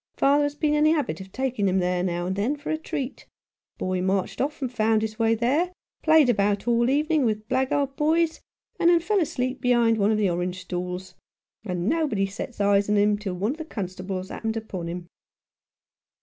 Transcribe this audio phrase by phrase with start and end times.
[0.17, 2.77] Father has been in the habit of taking him there, now and then, for a
[2.79, 3.27] treat;
[3.77, 8.41] boy marched off and found his way there, played about all evening with blackguard boys,
[8.79, 11.13] and then fell asleep behind one of the orange stalls;
[11.65, 14.57] and nobody set eyes 37 Rough Justice, on him till one of the constables happened
[14.57, 15.07] upon him."